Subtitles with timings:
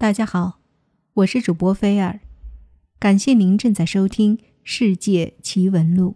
[0.00, 0.60] 大家好，
[1.12, 2.20] 我是主播菲尔，
[3.00, 6.14] 感谢您正在收听《世界奇闻录》。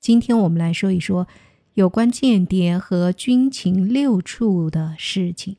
[0.00, 1.28] 今天我们来说一说
[1.74, 5.58] 有关间谍和军情六处的事情。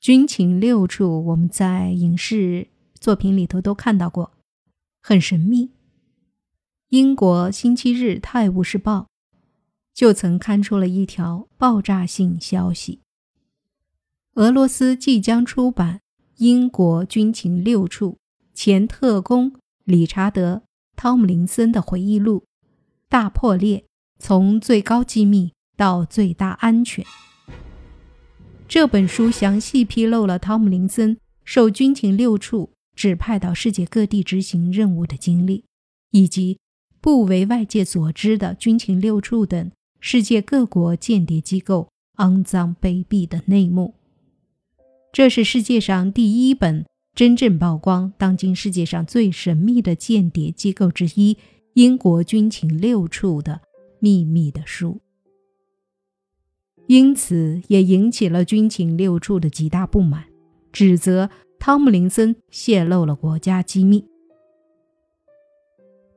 [0.00, 2.68] 军情六处，我们在影视
[2.98, 4.32] 作品里头都看到过，
[5.02, 5.72] 很神秘。
[6.88, 9.08] 英国《星期日泰晤士报》。
[9.94, 13.00] 就曾刊出了一条爆炸性消息：
[14.34, 16.00] 俄罗斯即将出版
[16.38, 18.18] 英国军情六处
[18.52, 19.54] 前特工
[19.84, 20.56] 理查德·
[20.96, 22.40] 汤姆林森的回忆录
[23.08, 23.84] 《大破裂：
[24.18, 27.04] 从最高机密到最大安全》。
[28.66, 35.64] 这本书详细披露了汤姆林森受军情六处指派到世界各地执行任务的经历，
[36.10, 36.58] 以及
[37.00, 39.70] 不为外界所知的军情六处等。
[40.06, 43.94] 世界各国间谍机构肮脏卑鄙的内幕，
[45.10, 51.38] 这是世界上第一本真正曝光当今世界上最神秘的间谍机构之一——
[51.72, 53.62] 英国军情六处的
[53.98, 55.00] 秘密的书。
[56.86, 60.26] 因此，也引起了军情六处的极大不满，
[60.70, 64.04] 指责汤姆林森泄露了国家机密。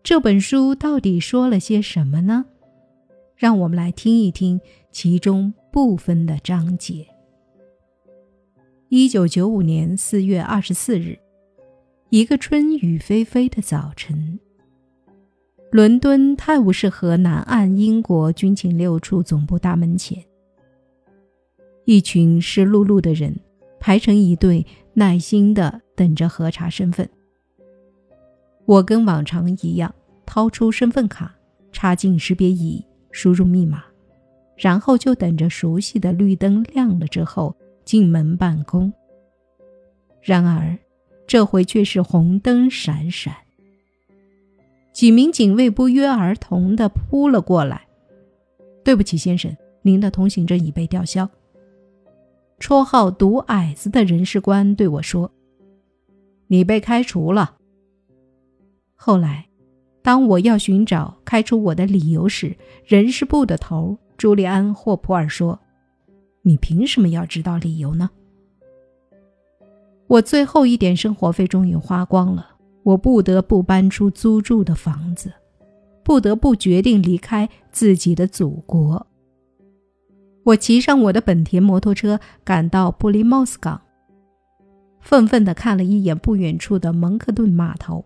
[0.04, 2.48] 这本书到底说了些什么呢？
[3.38, 4.60] 让我们来听一听
[4.92, 7.06] 其中部分的章节。
[8.90, 11.20] 一九九五年四月二十四日，
[12.10, 14.40] 一个春雨霏霏的早晨，
[15.70, 20.18] 伦敦泰晤士河南岸英国军情六处总部大门前，
[21.86, 23.40] 一群湿漉漉的人
[23.80, 27.08] 排成一队，耐心地等着核查身份。
[28.66, 29.94] 我跟往常一样，
[30.26, 31.36] 掏出身份卡，
[31.72, 32.84] 插进识别仪。
[33.12, 33.84] 输入密码，
[34.56, 38.92] 然后就等着熟悉的绿灯亮了之后进门办公。
[40.22, 40.78] 然而，
[41.26, 43.34] 这回却是红灯闪闪，
[44.94, 47.88] 几名警卫不约而同地扑了过来。
[48.84, 51.30] 对不起，先生，您的通行证已被吊销。
[52.60, 55.32] 绰号“毒矮子”的人事官对我说
[56.48, 57.58] ：“你被开除了。”
[58.96, 59.47] 后来。
[60.08, 65.60] 当我要寻找开除我的理由时，人事部的头朱利安·霍普尔说
[66.44, 68.10] ：“你凭什么要知道理由呢？”
[70.08, 72.52] 我最后一点生活费终于花光了，
[72.84, 75.30] 我不得不搬出租住的房子，
[76.06, 79.06] 不得不决定离开自己的祖国。
[80.46, 83.82] 我骑上我的本田摩托车，赶到布里茅斯港，
[85.02, 88.06] 愤愤地看了一眼不远处的蒙克顿码头。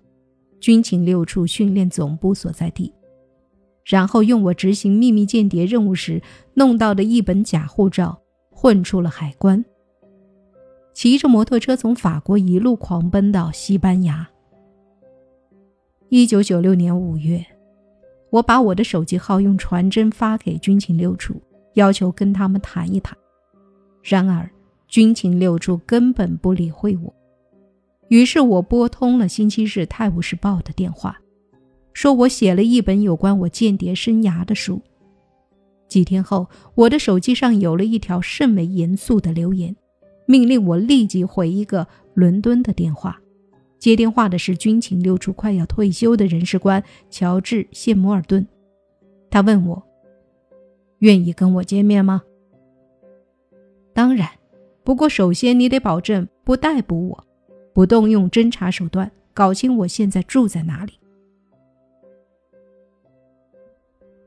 [0.61, 2.94] 军情六处训练总部所在地，
[3.83, 6.22] 然后用我执行秘密间谍任务时
[6.53, 9.66] 弄到的一本假护照混出了海关，
[10.94, 14.29] 骑着摩托车从法国一路狂奔到西班牙。
[16.09, 17.43] 一九九六年五月，
[18.29, 21.41] 我把我的手机号用传真发给军情六处，
[21.73, 23.17] 要求跟他们谈一谈。
[24.03, 24.47] 然而，
[24.88, 27.11] 军情六处根本不理会我。
[28.11, 31.17] 于是我拨通了《星期日泰晤士报》的电话，
[31.94, 34.81] 说我写了一本有关我间谍生涯的书。
[35.88, 36.45] 几天后，
[36.75, 39.73] 我的手机上有了一条甚为严肃的留言，
[40.25, 43.17] 命令我立即回一个伦敦的电话。
[43.79, 48.45] 接电话的是军情六处快要退休的人事官乔治·谢摩尔顿。
[49.29, 49.81] 他问我
[50.99, 52.22] ：“愿意跟我见面吗
[53.95, 54.28] ？”“当然，
[54.83, 57.23] 不过首先你得保证不逮捕我。”
[57.73, 60.93] 不动用侦查手段搞清我现在住在哪里。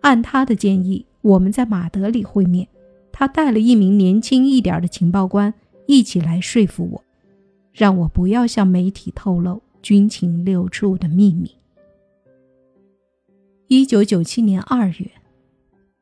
[0.00, 2.68] 按他的建议，我们在马德里会面。
[3.16, 5.54] 他带了一名年轻一点的情报官
[5.86, 7.04] 一起来说服我，
[7.72, 11.54] 让我不要向媒体透露军情六处的秘密。
[13.68, 15.12] 一九九七年二月，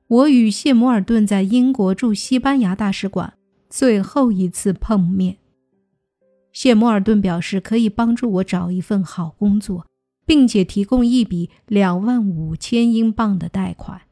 [0.09, 3.35] 我与谢摩尔顿在英国驻西班牙大使馆
[3.69, 5.37] 最后一次碰面。
[6.53, 9.87] 谢摩尔顿表示可以帮助我找一份好工作，
[10.27, 14.03] 并且提供一笔两万五千英镑的贷款，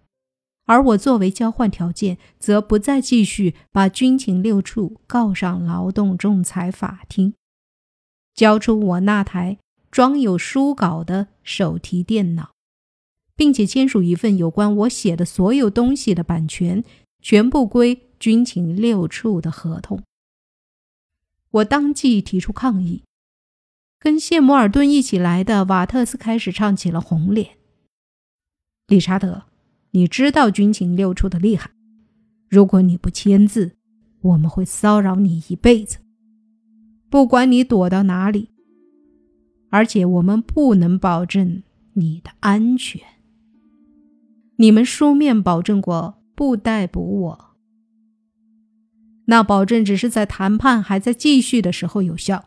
[0.64, 7.34] 而我作为交换条件，则不再继续把军情六处告上劳动仲裁法庭，
[8.34, 9.58] 交出我那台
[9.90, 12.52] 装有书稿的手提电脑，
[13.36, 16.82] 并且签署一份有关我写的所有东西的版权
[17.20, 20.02] 全部归军情六处的合同。
[21.50, 23.02] 我当即提出抗议，
[23.98, 27.56] 跟谢摩尔顿一起来的瓦特斯开始唱起了红脸。
[28.86, 29.44] 理查德，
[29.90, 31.70] 你知道军情六处的厉害，
[32.48, 33.76] 如果你不签字，
[34.20, 35.98] 我们会骚扰你一辈子，
[37.08, 38.50] 不管你躲到哪里。
[39.70, 41.62] 而且我们不能保证
[41.92, 43.00] 你的安全。
[44.56, 47.49] 你们书面保证过不逮捕我，
[49.30, 52.46] 那保证只是在谈判还在继续的时候有效。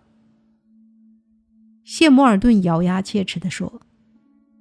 [1.85, 3.81] 谢摩尔顿咬牙切齿地说：“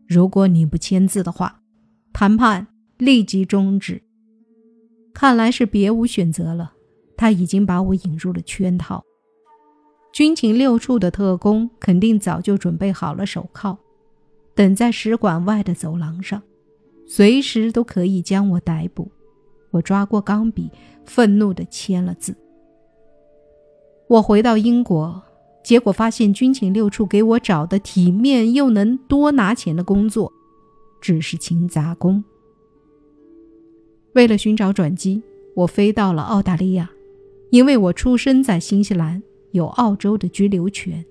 [0.07, 1.63] 如果你不签字的话，
[2.13, 4.01] 谈判立即终止。”
[5.13, 6.75] 看来是别无选择了，
[7.17, 9.03] 他已经把我引入了圈套。
[10.13, 13.77] 军情六处的特工肯定早就准备好了手铐，
[14.55, 16.41] 等在使馆外的走廊上，
[17.05, 19.11] 随时都可以将我逮捕。
[19.73, 20.71] 我抓过钢笔，
[21.05, 22.37] 愤怒地签了字。
[24.07, 25.21] 我回到英国，
[25.65, 30.33] 结果发现军情六处给我找的体面又能多拿钱的工作，
[31.01, 32.23] 只是勤杂工。
[34.15, 35.21] 为了寻找转机，
[35.57, 36.89] 我飞到了澳大利亚，
[37.51, 39.21] 因为我出生在新西兰。
[39.53, 41.05] 有澳洲的居留权，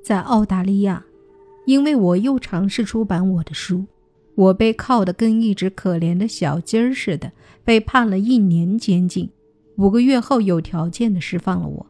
[0.00, 1.04] 在澳大利亚，
[1.66, 3.84] 因为我又尝试出版我的书，
[4.34, 7.30] 我被铐得跟一只可怜的小鸡儿似的，
[7.64, 9.28] 被判了一年监禁。
[9.76, 11.86] 五个月后，有条件的释放了我。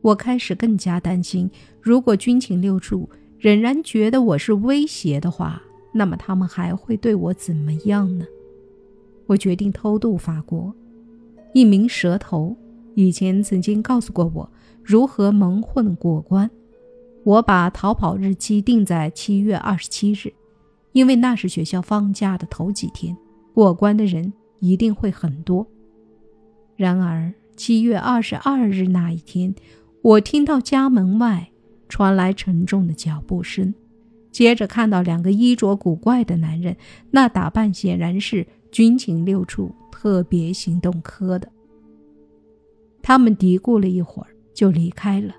[0.00, 1.50] 我开始更加担心，
[1.80, 3.08] 如果军情六处
[3.38, 5.62] 仍然觉得我是威胁的话，
[5.92, 8.26] 那么他们还会对我怎么样呢？
[9.26, 10.74] 我决定偷渡法国，
[11.54, 12.56] 一名蛇头。
[12.94, 14.50] 以前曾经告诉过我
[14.82, 16.50] 如何蒙混过关。
[17.24, 20.32] 我把逃跑日期定在七月二十七日，
[20.92, 23.16] 因为那是学校放假的头几天，
[23.54, 25.66] 过关的人一定会很多。
[26.76, 29.54] 然而七月二十二日那一天，
[30.02, 31.50] 我听到家门外
[31.88, 33.72] 传来沉重的脚步声，
[34.30, 36.76] 接着看到两个衣着古怪的男人，
[37.10, 41.48] 那打扮显然是军情六处特别行动科的。
[43.02, 45.34] 他们嘀咕了一会儿，就离开了。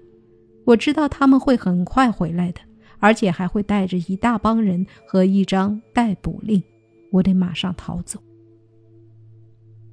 [0.65, 2.61] 我知道他们会很快回来的，
[3.03, 6.63] 而且还会带着一大帮人和一张逮捕令。
[7.11, 8.17] 我得马上逃走。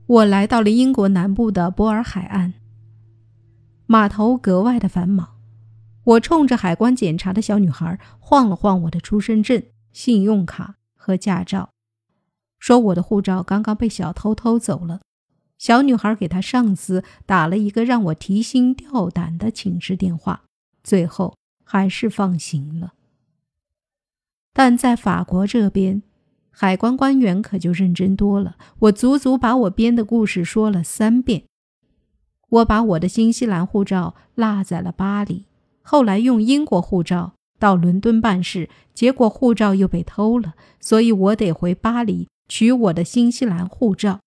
[0.06, 2.54] 我来到了英国南部的波尔海岸，
[3.86, 5.28] 码头格外的繁忙。
[6.04, 9.60] 我冲着海关检查的小女孩晃了晃我的出生证、
[9.92, 11.70] 信用卡和驾照，
[12.60, 15.00] 说我的护照刚刚被小偷偷走了。
[15.58, 20.44] 小女孩给她上司打了一个让我提心吊胆的请示电话，
[20.84, 22.94] 最后还是放行了。
[24.52, 26.02] 但在法国这边，
[26.50, 28.56] 海关官员可就认真多了。
[28.81, 31.44] 我足足把我编的故事说了三遍。
[32.49, 35.44] 我把我的新西兰护照落在了巴黎，
[35.82, 44.19] 后来用英国护照到伦敦办事，结果护照又被偷了，所以我得回巴黎取我的新西兰护照。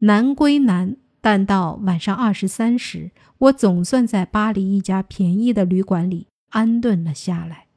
[0.00, 7.68] 难归难，但到晚上二十三时，我总算在巴黎一家便宜的旅馆里安顿了下来。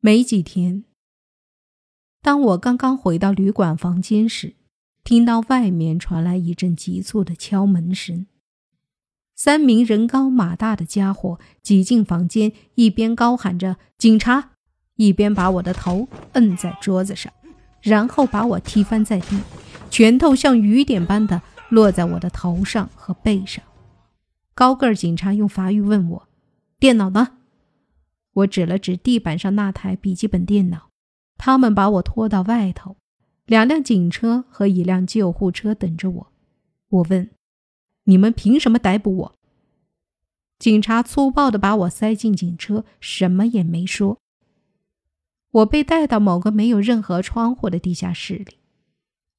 [0.00, 0.84] 没几天，
[2.22, 4.54] 当我刚刚回到旅馆房间时，
[5.02, 8.28] 听到外面传来一阵急促的敲门声。
[9.34, 14.50] 三名人高马大的家伙挤进房间，一边高喊着“警察”，
[14.94, 17.32] 一边把我的头摁在桌子上，
[17.82, 19.40] 然后把我踢翻在地。
[19.90, 23.64] 拳头像雨点般的落在我的头上和背上。
[24.54, 26.28] 高个儿警察用法语问我
[26.78, 27.37] ：“电脑呢？”
[28.38, 30.90] 我指了指地板上那台笔记本电脑。
[31.36, 32.96] 他们把我拖到外头，
[33.46, 36.32] 两辆警车和一辆救护车等着我。
[36.88, 37.30] 我问
[38.04, 39.34] ：“你们凭什么逮捕我？”
[40.58, 44.18] 警察粗暴地把我塞进警车，什么也没说。
[45.52, 48.58] 我被带到某个没有任何窗户的地下室里。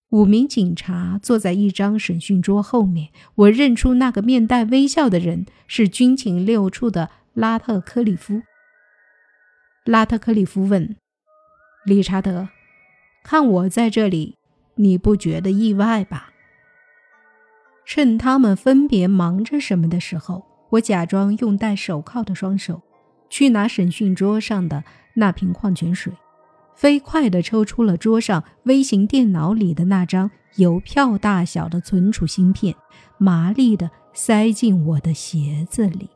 [0.10, 8.42] 五名警察坐在一张审讯桌后面，我认出那个面带微笑的人是军情六处的拉特克里夫。
[9.86, 10.96] 拉特克里夫问
[11.86, 12.50] ：“理查德，
[13.24, 14.36] 看我在这里，
[14.76, 16.32] 你不觉得意外吧？”
[17.86, 22.84] 趁他们分别忙着什么的时候，我假装用戴手铐的双手
[23.30, 24.84] 去拿审讯桌上的
[25.16, 26.14] 那瓶矿泉水。
[26.76, 32.76] 飞快地抽出了桌上微型电脑里的那张邮票大小的存储芯片，
[33.18, 36.10] 麻利地塞进我的鞋子里。